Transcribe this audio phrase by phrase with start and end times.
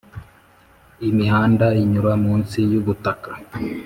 [1.09, 3.31] imihanda inyura munsi y ubutaka